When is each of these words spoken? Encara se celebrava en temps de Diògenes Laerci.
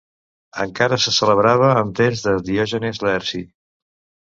Encara 0.63 0.97
se 1.03 1.13
celebrava 1.17 1.69
en 1.83 1.93
temps 2.01 2.25
de 2.29 2.35
Diògenes 2.51 3.05
Laerci. 3.09 3.47